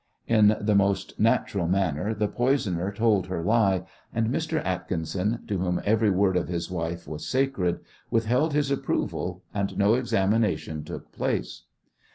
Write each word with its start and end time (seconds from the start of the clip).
In 0.25 0.57
the 0.59 0.73
most 0.73 1.19
natural 1.19 1.67
manner 1.67 2.15
the 2.15 2.27
poisoner 2.27 2.91
told 2.91 3.27
her 3.27 3.43
lie, 3.43 3.83
and 4.11 4.31
Mr. 4.31 4.59
Atkinson, 4.65 5.43
to 5.45 5.59
whom 5.59 5.79
every 5.85 6.09
word 6.09 6.35
of 6.35 6.47
his 6.47 6.71
wife 6.71 7.07
was 7.07 7.27
sacred, 7.27 7.79
withheld 8.09 8.53
his 8.53 8.71
approval, 8.71 9.43
and 9.53 9.77
no 9.77 9.93
examination 9.93 10.83
took 10.83 11.11
place. 11.11 11.65